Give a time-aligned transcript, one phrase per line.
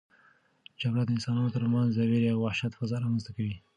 [0.81, 3.55] جګړه د انسانانو ترمنځ د وېرې او وحشت فضا رامنځته کوي.